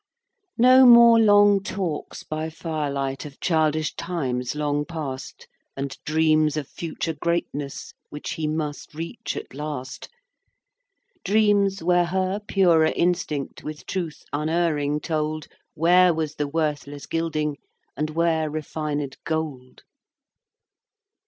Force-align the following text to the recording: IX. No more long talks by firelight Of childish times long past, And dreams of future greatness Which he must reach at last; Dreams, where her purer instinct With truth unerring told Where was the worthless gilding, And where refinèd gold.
IX. 0.01 0.59
No 0.63 0.85
more 0.87 1.19
long 1.19 1.61
talks 1.61 2.23
by 2.23 2.49
firelight 2.49 3.23
Of 3.23 3.39
childish 3.39 3.93
times 3.93 4.55
long 4.55 4.83
past, 4.83 5.47
And 5.77 5.95
dreams 6.05 6.57
of 6.57 6.67
future 6.67 7.13
greatness 7.13 7.93
Which 8.09 8.31
he 8.31 8.47
must 8.47 8.95
reach 8.95 9.37
at 9.37 9.53
last; 9.53 10.09
Dreams, 11.23 11.83
where 11.83 12.05
her 12.05 12.39
purer 12.39 12.85
instinct 12.95 13.63
With 13.63 13.85
truth 13.85 14.23
unerring 14.33 15.01
told 15.01 15.45
Where 15.75 16.15
was 16.15 16.33
the 16.33 16.47
worthless 16.47 17.05
gilding, 17.05 17.57
And 17.95 18.09
where 18.09 18.49
refinèd 18.49 19.17
gold. 19.23 19.83